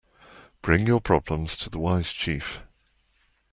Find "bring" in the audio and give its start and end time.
0.63-0.87